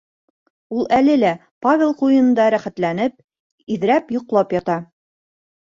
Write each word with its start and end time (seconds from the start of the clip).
Ул 0.77 0.87
әле 0.99 1.17
лә 1.23 1.33
Павел 1.67 1.93
ҡуйынында 2.01 2.49
рәхәтләнеп, 2.57 3.15
иҙрәп 3.79 4.13
йоҡлап 4.19 4.59
ята. 4.61 4.85